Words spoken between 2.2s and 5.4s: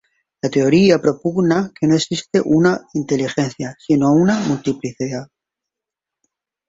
una única inteligencia, sino una multiplicidad.